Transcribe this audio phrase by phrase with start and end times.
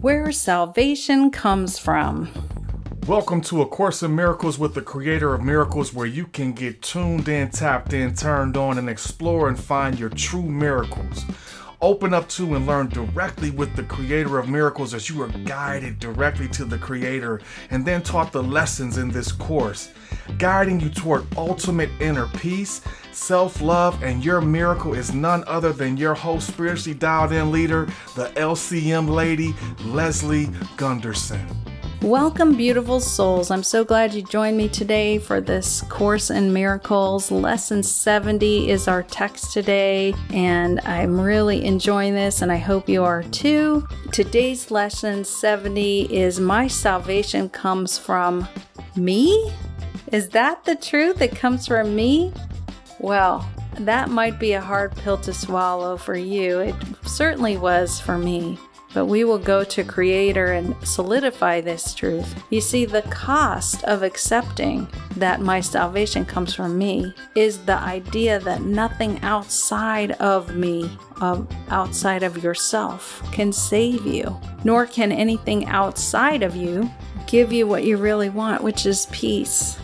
[0.00, 2.30] where salvation comes from.
[3.06, 6.82] Welcome to A Course in Miracles with the Creator of Miracles, where you can get
[6.82, 11.24] tuned in, tapped in, turned on, and explore and find your true miracles.
[11.82, 15.98] Open up to and learn directly with the Creator of Miracles as you are guided
[15.98, 17.40] directly to the Creator
[17.70, 19.90] and then taught the lessons in this course,
[20.38, 25.96] guiding you toward ultimate inner peace, self love, and your miracle is none other than
[25.96, 29.52] your host, spiritually dialed in leader, the LCM lady,
[29.84, 30.46] Leslie
[30.76, 31.61] Gunterson.
[32.02, 33.52] Welcome, beautiful souls.
[33.52, 37.30] I'm so glad you joined me today for this Course in Miracles.
[37.30, 43.04] Lesson 70 is our text today, and I'm really enjoying this, and I hope you
[43.04, 43.86] are too.
[44.10, 48.48] Today's lesson 70 is My salvation comes from
[48.96, 49.52] me?
[50.10, 51.22] Is that the truth?
[51.22, 52.32] It comes from me?
[52.98, 56.58] Well, that might be a hard pill to swallow for you.
[56.58, 58.58] It certainly was for me
[58.94, 62.42] but we will go to Creator and solidify this truth.
[62.50, 68.38] You see, the cost of accepting that my salvation comes from me is the idea
[68.40, 75.66] that nothing outside of me, um, outside of yourself, can save you, nor can anything
[75.66, 76.90] outside of you
[77.26, 79.78] give you what you really want, which is peace.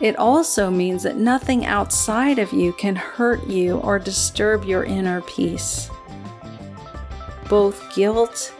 [0.00, 5.22] It also means that nothing outside of you can hurt you or disturb your inner
[5.22, 5.90] peace.
[7.48, 8.54] Both guilt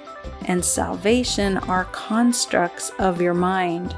[0.47, 3.95] and salvation are constructs of your mind.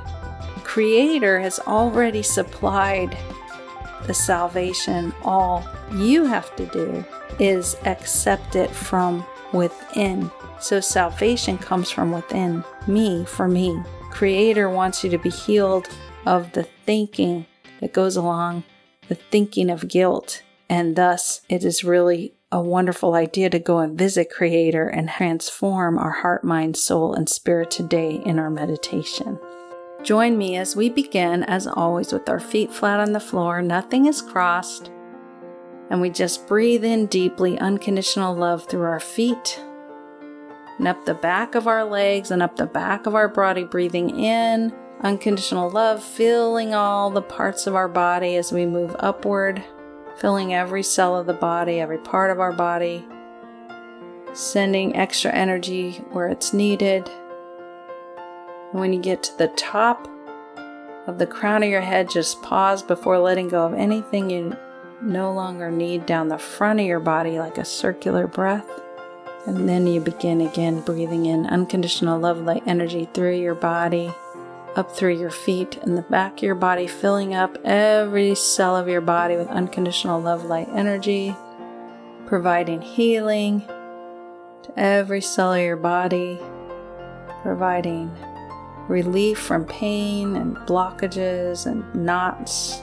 [0.65, 3.17] Creator has already supplied
[4.07, 5.13] the salvation.
[5.23, 7.05] All you have to do
[7.39, 10.31] is accept it from within.
[10.61, 13.83] So salvation comes from within me for me.
[14.11, 15.89] Creator wants you to be healed
[16.27, 17.47] of the thinking
[17.81, 18.65] that goes along
[19.09, 20.43] the thinking of guilt.
[20.69, 25.97] And thus, it is really a wonderful idea to go and visit Creator and transform
[25.97, 29.39] our heart, mind, soul, and spirit today in our meditation.
[30.03, 34.06] Join me as we begin, as always, with our feet flat on the floor, nothing
[34.06, 34.91] is crossed,
[35.91, 39.61] and we just breathe in deeply unconditional love through our feet
[40.78, 44.19] and up the back of our legs and up the back of our body, breathing
[44.19, 44.72] in
[45.03, 49.62] unconditional love, filling all the parts of our body as we move upward
[50.20, 53.04] filling every cell of the body, every part of our body,
[54.34, 57.08] sending extra energy where it's needed.
[58.70, 60.06] And when you get to the top
[61.06, 64.56] of the crown of your head, just pause before letting go of anything you
[65.03, 68.69] no longer need down the front of your body, like a circular breath.
[69.47, 74.12] And then you begin again breathing in unconditional love light energy through your body
[74.76, 78.88] up through your feet and the back of your body, filling up every cell of
[78.88, 81.34] your body with unconditional love light energy,
[82.26, 83.60] providing healing
[84.62, 86.38] to every cell of your body,
[87.42, 88.10] providing
[88.88, 92.82] relief from pain and blockages and knots,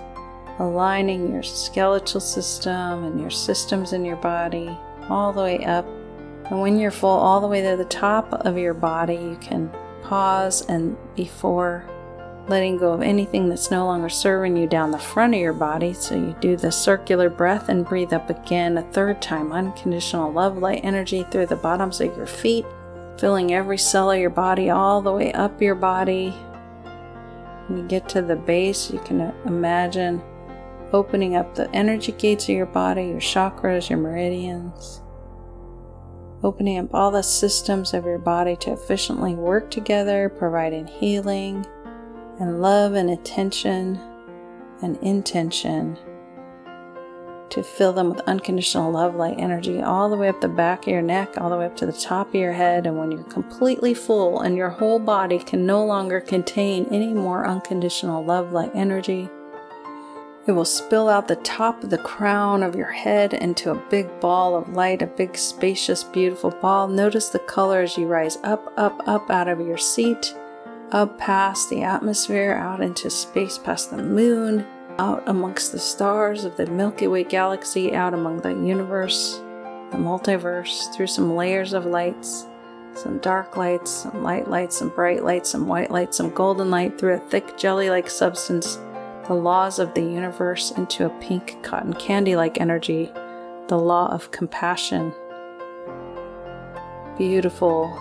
[0.60, 4.78] aligning your skeletal system and your systems in your body
[5.10, 5.86] all the way up.
[6.50, 9.70] And when you're full, all the way to the top of your body, you can
[10.08, 11.86] pause and before
[12.48, 15.94] letting go of anything that's no longer serving you down the front of your body.
[15.94, 19.52] So you do the circular breath and breathe up again a third time.
[19.52, 22.66] Unconditional love light energy through the bottoms of your feet,
[23.18, 26.30] filling every cell of your body all the way up your body.
[27.68, 30.24] When you get to the base, you can imagine
[30.94, 35.02] opening up the energy gates of your body, your chakras, your meridians
[36.44, 41.66] opening up all the systems of your body to efficiently work together, providing healing
[42.40, 44.00] and love and attention
[44.82, 45.98] and intention
[47.50, 50.90] to fill them with unconditional love light energy all the way up the back of
[50.90, 52.86] your neck, all the way up to the top of your head.
[52.86, 57.48] And when you're completely full and your whole body can no longer contain any more
[57.48, 59.30] unconditional love light energy,
[60.48, 64.08] it will spill out the top of the crown of your head into a big
[64.22, 66.88] ball of light, a big, spacious, beautiful ball.
[66.88, 70.34] Notice the color as you rise up, up, up out of your seat,
[70.94, 74.66] up past the atmosphere, out into space, past the moon,
[75.00, 79.42] out amongst the stars of the Milky Way galaxy, out among the universe,
[79.92, 82.48] the multiverse, through some layers of lights
[82.98, 86.98] some dark lights, some light lights, some bright lights, some white lights, some golden light
[86.98, 88.80] through a thick jelly like substance
[89.28, 93.12] the laws of the universe into a pink cotton candy like energy,
[93.68, 95.14] the law of compassion.
[97.18, 97.92] Beautiful,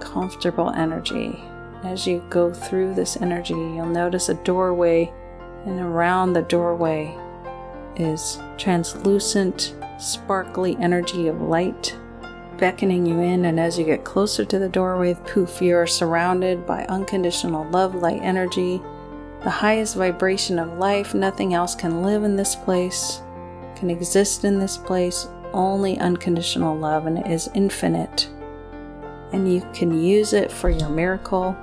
[0.00, 1.42] comfortable energy.
[1.84, 5.12] As you go through this energy, you'll notice a doorway,
[5.66, 7.16] and around the doorway
[7.96, 11.96] is translucent, sparkly energy of light
[12.58, 13.44] beckoning you in.
[13.44, 17.94] And as you get closer to the doorway, poof, you are surrounded by unconditional love,
[17.94, 18.80] light, energy,
[19.44, 21.14] the highest vibration of life.
[21.14, 23.20] Nothing else can live in this place,
[23.76, 25.28] can exist in this place.
[25.52, 28.28] Only unconditional love, and it is infinite.
[29.32, 31.56] And you can use it for your miracle.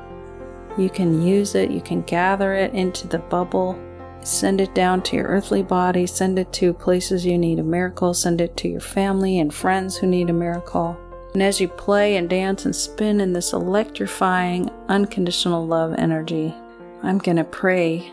[0.77, 3.77] You can use it, you can gather it into the bubble
[4.23, 8.13] Send it down to your earthly body, send it to places you need a miracle,
[8.13, 10.95] send it to your family and friends who need a miracle.
[11.33, 16.53] And as you play and dance and spin in this electrifying, unconditional love energy,
[17.03, 18.11] I'm going to pray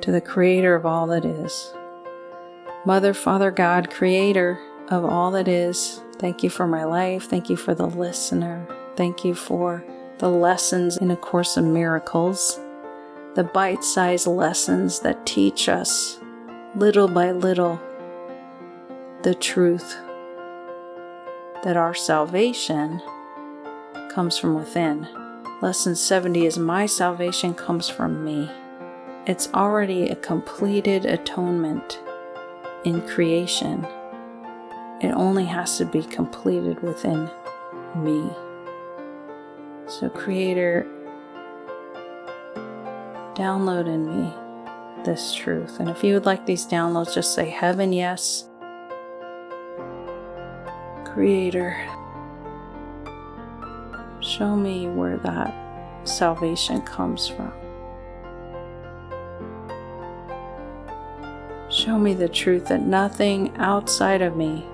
[0.00, 1.74] to the Creator of all that is.
[2.86, 4.58] Mother, Father, God, Creator
[4.88, 7.24] of all that is, thank you for my life.
[7.24, 8.66] Thank you for the listener.
[8.96, 9.84] Thank you for
[10.18, 12.58] the lessons in A Course in Miracles
[13.34, 16.18] the bite sized lessons that teach us,
[16.74, 17.80] little by little,
[19.22, 19.96] the truth
[21.62, 23.00] that our salvation
[24.12, 25.06] comes from within.
[25.62, 28.50] Lesson 70 is My salvation comes from me.
[29.26, 32.00] It's already a completed atonement
[32.84, 33.86] in creation.
[35.02, 37.30] It only has to be completed within
[37.94, 38.30] me.
[39.86, 40.86] So, Creator,
[43.34, 44.32] download in me
[45.04, 45.78] this truth.
[45.78, 48.48] And if you would like these downloads, just say heaven, yes.
[51.04, 51.76] Creator,
[54.30, 55.54] show me where that
[56.04, 57.52] salvation comes from.
[61.70, 64.64] Show me the truth that nothing outside of me,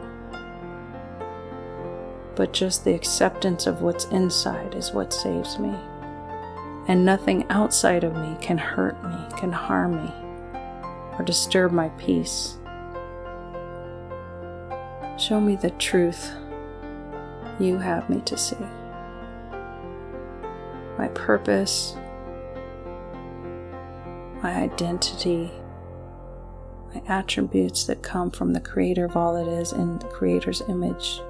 [2.35, 5.75] but just the acceptance of what's inside, is what saves me
[6.89, 10.13] and nothing outside of me can hurt me, can harm me,
[11.19, 12.59] or disturb my peace.
[15.19, 16.31] Show me the truth
[17.59, 18.57] you have me to see.
[20.99, 21.95] My purpose,
[24.43, 25.51] my identity,
[26.95, 31.21] my attributes that come from the Creator of all that is in the Creator's image.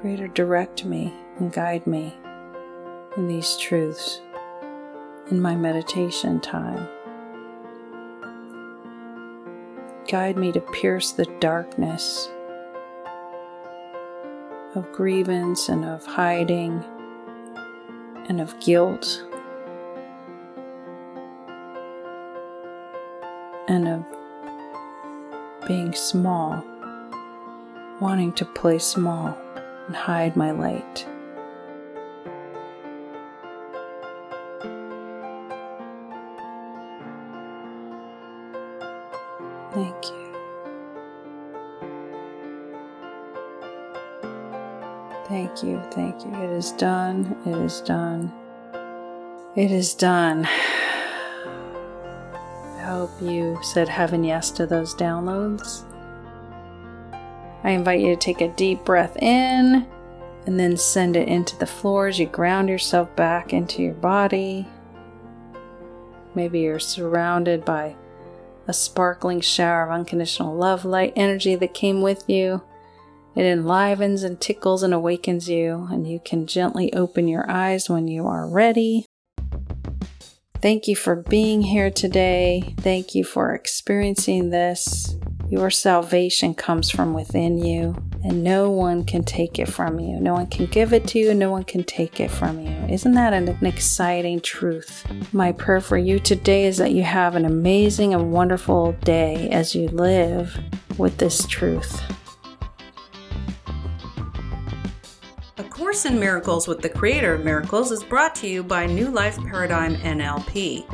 [0.00, 2.14] Creator, direct me and guide me
[3.16, 4.20] in these truths
[5.30, 6.88] in my meditation time.
[10.06, 12.28] Guide me to pierce the darkness
[14.74, 16.84] of grievance and of hiding
[18.28, 19.24] and of guilt
[23.68, 24.04] and of
[25.68, 26.62] being small,
[28.00, 29.36] wanting to play small
[29.86, 31.06] and hide my light.
[39.72, 40.23] Thank you.
[45.34, 46.32] Thank you, thank you.
[46.32, 48.32] It is done, it is done,
[49.56, 50.44] it is done.
[52.76, 55.82] I hope you said heaven yes to those downloads.
[57.64, 59.88] I invite you to take a deep breath in
[60.46, 64.68] and then send it into the floor as you ground yourself back into your body.
[66.36, 67.96] Maybe you're surrounded by
[68.68, 72.62] a sparkling shower of unconditional love, light, energy that came with you.
[73.36, 78.06] It enlivens and tickles and awakens you, and you can gently open your eyes when
[78.06, 79.06] you are ready.
[80.60, 82.74] Thank you for being here today.
[82.78, 85.16] Thank you for experiencing this.
[85.50, 90.18] Your salvation comes from within you, and no one can take it from you.
[90.18, 92.72] No one can give it to you, no one can take it from you.
[92.88, 95.04] Isn't that an, exciting truth?
[95.34, 99.74] My prayer for you today is that you have an amazing and wonderful day as
[99.74, 100.58] you live
[100.96, 102.00] with this truth.
[105.94, 109.38] Course in Miracles with the Creator of Miracles is brought to you by New Life
[109.46, 110.84] Paradigm NLP.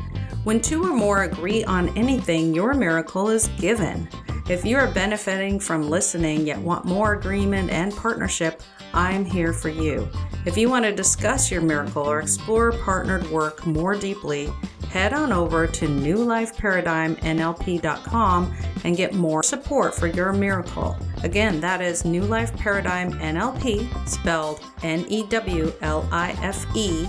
[0.45, 4.07] When two or more agree on anything, your miracle is given.
[4.51, 8.61] If you are benefiting from listening yet want more agreement and partnership,
[8.93, 10.07] I'm here for you.
[10.45, 14.53] If you want to discuss your miracle or explore partnered work more deeply,
[14.91, 20.95] head on over to newlifeparadigmnlp.com and get more support for your miracle.
[21.23, 27.07] Again, that is New Life Paradigm NLP, spelled N E W L I F E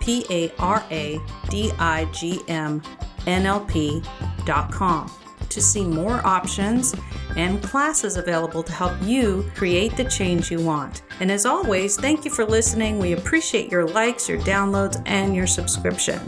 [0.00, 2.82] P A R A D I G M
[3.26, 5.10] NLP.com
[5.48, 6.94] to see more options
[7.36, 11.02] and classes available to help you create the change you want.
[11.20, 12.98] And as always, thank you for listening.
[12.98, 16.20] We appreciate your likes, your downloads, and your subscription.